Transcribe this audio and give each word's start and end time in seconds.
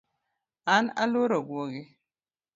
An 0.75 0.85
aluoro 1.03 1.39
gwogi 1.47 1.81